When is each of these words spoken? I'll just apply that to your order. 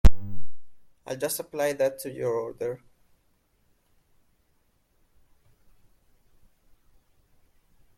I'll 1.05 1.15
just 1.15 1.39
apply 1.39 1.73
that 1.73 1.99
to 1.99 2.09
your 2.11 2.33
order. 2.33 2.81